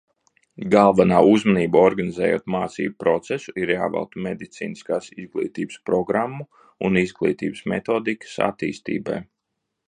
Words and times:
Galvenā 0.75 1.17
uzmanība, 1.31 1.83
organizējot 1.89 2.47
mācību 2.55 2.95
procesu, 3.03 3.53
ir 3.65 3.73
jāvelta 3.73 4.23
medicīniskās 4.29 5.11
izglītības 5.25 5.77
programmu 5.91 6.49
un 6.89 6.99
izglītības 7.03 7.63
metodikas 7.75 8.35
attīstībai. 8.49 9.21